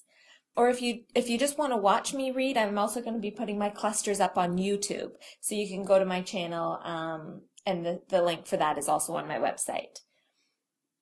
[0.56, 3.20] Or if you if you just want to watch me read, I'm also going to
[3.20, 7.42] be putting my clusters up on YouTube, so you can go to my channel, um,
[7.66, 10.00] and the, the link for that is also on my website.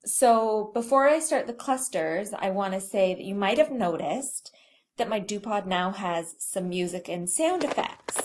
[0.05, 4.52] So before I start the clusters, I want to say that you might have noticed
[4.98, 8.22] that my DuPod now has some music and sound effects.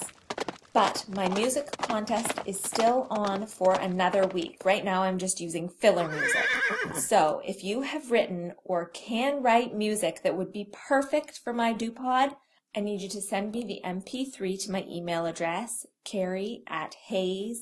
[0.73, 4.63] But my music contest is still on for another week.
[4.65, 6.47] Right now I'm just using filler music.
[6.95, 11.75] So if you have written or can write music that would be perfect for my
[11.75, 12.37] DuPod,
[12.77, 17.53] I need you to send me the MP3 to my email address, carrie at heyes.ca,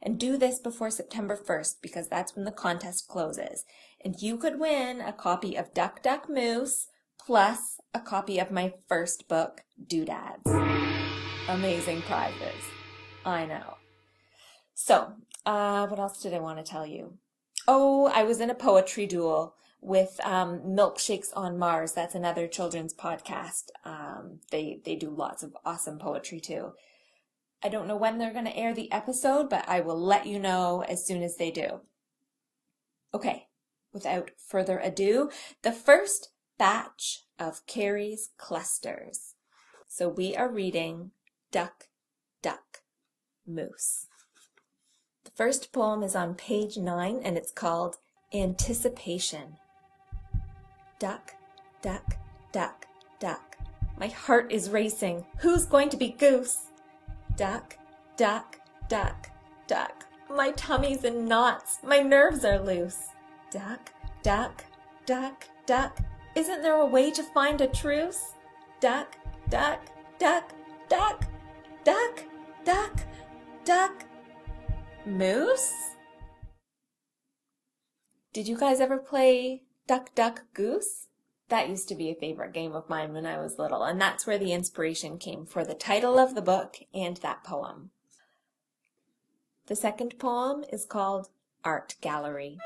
[0.00, 3.66] and do this before September 1st because that's when the contest closes.
[4.02, 6.86] And you could win a copy of Duck Duck Moose,
[7.24, 10.50] plus a copy of my first book, Doodads.
[11.48, 12.62] Amazing prizes.
[13.24, 13.76] I know.
[14.74, 15.12] So,
[15.44, 17.18] uh, what else did I want to tell you?
[17.66, 21.92] Oh, I was in a poetry duel with um, Milkshakes on Mars.
[21.92, 23.64] That's another children's podcast.
[23.84, 26.72] Um, they they do lots of awesome poetry too.
[27.62, 30.38] I don't know when they're going to air the episode, but I will let you
[30.38, 31.80] know as soon as they do.
[33.12, 33.48] Okay,
[33.92, 35.30] without further ado,
[35.62, 39.34] the first batch of Carrie's clusters.
[39.86, 41.12] So we are reading
[41.50, 41.88] Duck,
[42.42, 42.82] Duck,
[43.46, 44.06] Moose.
[45.24, 47.96] The first poem is on page nine and it's called
[48.34, 49.56] Anticipation.
[50.98, 51.34] Duck,
[51.80, 52.16] duck,
[52.52, 52.86] duck,
[53.20, 53.56] duck.
[53.98, 55.24] My heart is racing.
[55.38, 56.66] Who's going to be goose?
[57.36, 57.76] Duck,
[58.16, 59.30] duck, duck,
[59.66, 60.06] duck.
[60.28, 61.78] My tummy's in knots.
[61.82, 63.08] My nerves are loose.
[63.50, 63.92] Duck,
[64.22, 64.64] duck,
[65.06, 65.98] duck, duck.
[66.34, 68.32] Isn't there a way to find a truce?
[68.80, 69.16] Duck,
[69.48, 69.86] duck,
[70.18, 70.52] duck,
[70.88, 71.24] duck,
[71.84, 72.24] duck,
[72.64, 73.00] duck,
[73.64, 74.04] duck.
[75.04, 75.72] Moose?
[78.32, 81.06] Did you guys ever play Duck, Duck, Goose?
[81.48, 84.26] That used to be a favorite game of mine when I was little, and that's
[84.26, 87.90] where the inspiration came for the title of the book and that poem.
[89.66, 91.30] The second poem is called
[91.64, 92.58] Art Gallery.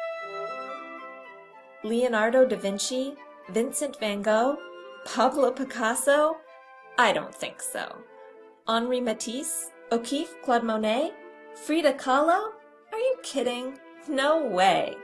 [1.84, 3.15] Leonardo da Vinci
[3.50, 4.56] Vincent van Gogh?
[5.04, 6.36] Pablo Picasso?
[6.98, 7.97] I don't think so.
[8.69, 9.70] Henri Matisse?
[9.91, 10.41] O'Keeffe?
[10.42, 11.12] Claude Monet?
[11.54, 12.52] Frida Kahlo?
[12.92, 13.78] Are you kidding?
[14.08, 14.94] No way.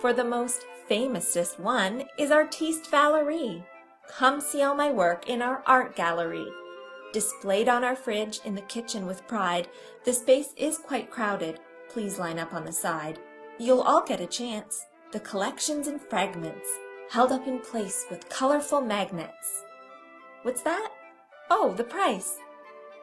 [0.00, 3.64] For the most famousest one is Artiste Valerie.
[4.08, 6.46] Come see all my work in our art gallery.
[7.12, 9.68] Displayed on our fridge in the kitchen with pride,
[10.04, 11.60] the space is quite crowded.
[11.88, 13.18] Please line up on the side.
[13.58, 14.84] You'll all get a chance.
[15.12, 16.68] The collections and fragments
[17.10, 19.62] held up in place with colorful magnets.
[20.42, 20.90] What's that?
[21.50, 22.38] Oh, the price.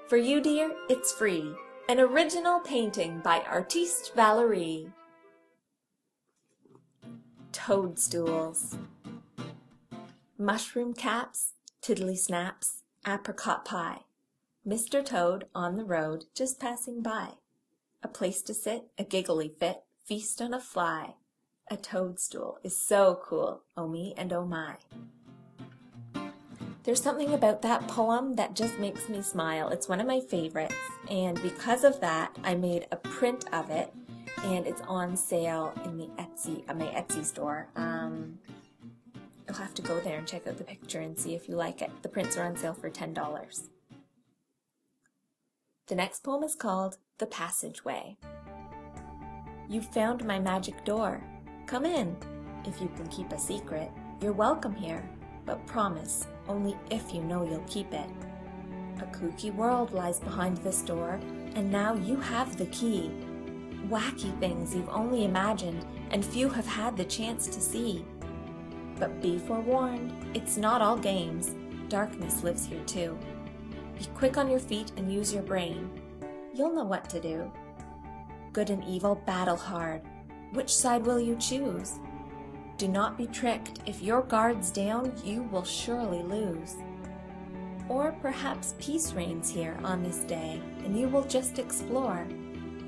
[0.07, 1.53] For you, dear, it's free.
[1.89, 4.91] An original painting by Artiste Valerie.
[7.51, 8.77] Toadstools.
[10.37, 13.99] Mushroom caps, tiddly snaps, apricot pie.
[14.67, 15.03] Mr.
[15.03, 17.29] Toad on the road just passing by.
[18.01, 21.15] A place to sit, a giggly fit, feast on a fly.
[21.71, 24.75] A toadstool is so cool, oh me and oh my.
[26.83, 29.69] There's something about that poem that just makes me smile.
[29.69, 30.75] It's one of my favorites,
[31.09, 33.93] and because of that, I made a print of it,
[34.43, 37.69] and it's on sale in the Etsy, uh, my Etsy store.
[37.77, 38.39] Um,
[39.47, 41.81] you'll have to go there and check out the picture and see if you like
[41.81, 41.91] it.
[42.01, 43.69] The prints are on sale for $10.
[45.87, 48.17] The next poem is called The Passageway.
[49.69, 51.23] You found my magic door.
[51.65, 52.15] Come in.
[52.65, 53.89] If you can keep a secret,
[54.21, 55.07] you're welcome here,
[55.45, 58.09] but promise only if you know you'll keep it.
[58.99, 61.19] A kooky world lies behind this door,
[61.55, 63.11] and now you have the key.
[63.87, 68.05] Wacky things you've only imagined, and few have had the chance to see.
[68.99, 71.55] But be forewarned, it's not all games.
[71.89, 73.17] Darkness lives here too.
[73.97, 75.89] Be quick on your feet and use your brain.
[76.53, 77.51] You'll know what to do.
[78.51, 80.01] Good and evil battle hard,
[80.53, 81.99] which side will you choose?
[82.77, 83.79] Do not be tricked.
[83.85, 86.75] If your guard's down, you will surely lose.
[87.89, 92.25] Or perhaps peace reigns here on this day, and you will just explore,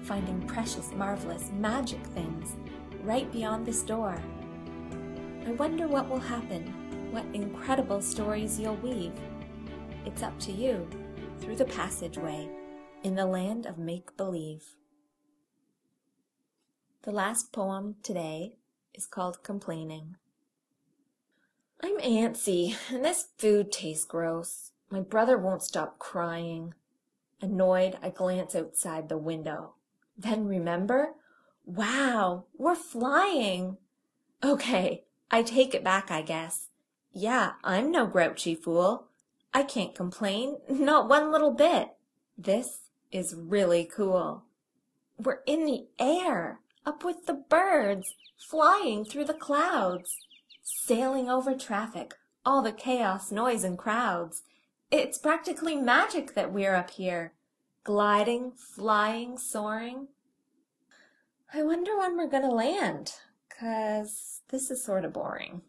[0.04, 2.56] finding precious, marvelous, magic things
[3.04, 4.20] right beyond this door.
[5.46, 9.14] I wonder what will happen, what incredible stories you'll weave.
[10.06, 10.88] It's up to you,
[11.40, 12.50] through the passageway,
[13.04, 14.64] in the land of make believe.
[17.06, 18.56] The last poem today
[18.96, 20.16] is called Complaining.
[21.80, 24.72] I'm antsy, and this food tastes gross.
[24.90, 26.74] My brother won't stop crying.
[27.40, 29.76] Annoyed, I glance outside the window.
[30.18, 31.10] Then remember?
[31.64, 33.78] Wow, we're flying!
[34.44, 36.70] Okay, I take it back, I guess.
[37.14, 39.10] Yeah, I'm no grouchy fool.
[39.54, 41.90] I can't complain, not one little bit.
[42.36, 44.46] This is really cool.
[45.20, 50.18] We're in the air up with the birds, flying through the clouds,
[50.62, 52.14] sailing over traffic,
[52.46, 54.44] all the chaos, noise, and crowds.
[54.92, 57.34] It's practically magic that we're up here,
[57.84, 60.08] gliding, flying, soaring.
[61.54, 63.14] I wonder when we're gonna land,
[63.50, 65.62] cause this is sort of boring.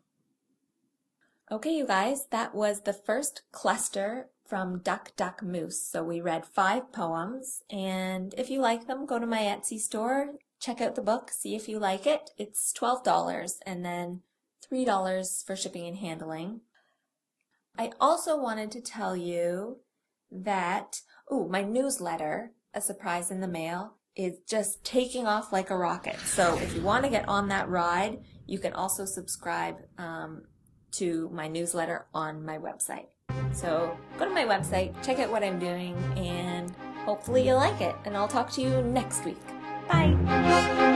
[1.50, 5.80] Okay, you guys, that was the first cluster from Duck Duck Moose.
[5.80, 10.34] So we read five poems, and if you like them, go to my Etsy store,
[10.60, 12.30] check out the book, see if you like it.
[12.38, 14.22] It's $12 and then
[14.72, 16.60] $3 for shipping and handling.
[17.78, 19.78] I also wanted to tell you
[20.30, 21.00] that,
[21.30, 26.18] oh, my newsletter, A Surprise in the Mail, is just taking off like a rocket.
[26.20, 30.44] So if you want to get on that ride, you can also subscribe um,
[30.92, 33.08] to my newsletter on my website.
[33.52, 36.70] So go to my website, check out what I'm doing, and
[37.04, 37.94] hopefully you like it.
[38.04, 39.55] And I'll talk to you next week.
[39.88, 40.95] Bye.